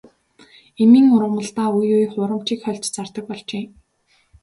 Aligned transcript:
Эмийн 0.81 1.07
ургамалдаа 1.15 1.69
үе 1.77 1.93
үе 1.97 2.07
хуурамчийг 2.11 2.59
хольж 2.63 2.83
зардаг 2.95 3.25
болжээ. 3.29 3.65